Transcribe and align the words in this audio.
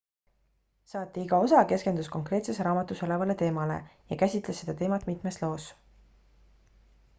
saate 0.91 1.19
iga 1.23 1.37
osa 1.47 1.59
keskendus 1.71 2.09
konkreetses 2.15 2.63
raamatus 2.69 3.03
olevale 3.09 3.37
teemale 3.43 3.77
ja 4.15 4.19
käsitles 4.25 4.65
seda 4.65 4.77
teemat 4.83 5.09
mitmes 5.13 5.41
loos 5.45 5.71